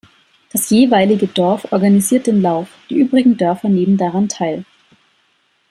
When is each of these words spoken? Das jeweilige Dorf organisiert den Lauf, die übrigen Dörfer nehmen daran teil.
Das 0.51 0.71
jeweilige 0.71 1.27
Dorf 1.27 1.71
organisiert 1.71 2.25
den 2.25 2.41
Lauf, 2.41 2.67
die 2.89 2.95
übrigen 2.97 3.37
Dörfer 3.37 3.69
nehmen 3.69 3.97
daran 3.97 4.27
teil. 4.29 4.65